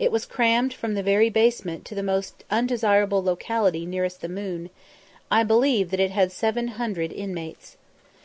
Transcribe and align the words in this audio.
It 0.00 0.10
was 0.10 0.26
crammed 0.26 0.74
from 0.74 0.94
the 0.94 1.02
very 1.04 1.30
basement 1.30 1.84
to 1.84 1.94
the 1.94 2.02
most 2.02 2.42
undesirable 2.50 3.22
locality 3.22 3.86
nearest 3.86 4.20
the 4.20 4.28
moon; 4.28 4.68
I 5.30 5.44
believe 5.44 5.94
it 5.94 6.10
had 6.10 6.32
seven 6.32 6.66
hundred 6.74 7.12
inmates. 7.12 7.76